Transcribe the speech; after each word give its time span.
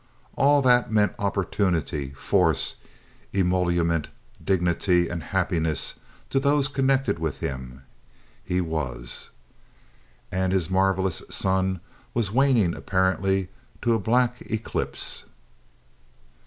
All 0.35 0.63
that 0.63 0.91
meant 0.91 1.13
opportunity, 1.19 2.09
force, 2.13 2.77
emolument, 3.35 4.07
dignity, 4.43 5.07
and 5.07 5.21
happiness 5.21 5.99
to 6.31 6.39
those 6.39 6.67
connected 6.67 7.19
with 7.19 7.37
him, 7.37 7.83
he 8.43 8.61
was. 8.61 9.29
And 10.31 10.51
his 10.53 10.71
marvelous 10.71 11.21
sun 11.29 11.81
was 12.15 12.31
waning 12.31 12.73
apparently 12.75 13.49
to 13.83 13.93
a 13.93 13.99
black 13.99 14.41
eclipse. 14.47 15.25